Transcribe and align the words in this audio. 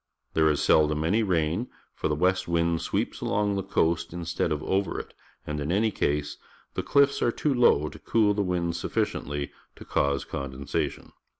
There 0.33 0.49
is 0.49 0.63
seldom 0.63 1.03
any 1.03 1.21
rain, 1.21 1.69
for 1.93 2.07
the 2.07 2.15
west 2.15 2.47
wind 2.47 2.81
sweeps 2.81 3.21
along 3.21 3.53
the 3.53 3.61
coast 3.61 4.13
instead 4.13 4.51
of 4.51 4.63
over 4.63 4.99
it, 4.99 5.13
and, 5.45 5.59
in 5.59 5.71
any 5.71 5.91
case, 5.91 6.37
the 6.73 6.81
chffs 6.81 7.21
are 7.21 7.31
too 7.31 7.53
low 7.53 7.87
to 7.87 7.99
cool 7.99 8.33
the 8.33 8.41
wind 8.41 8.75
sufficiently 8.75 9.51
to 9.75 9.85
cause 9.85 10.25
condensation. 10.25 11.11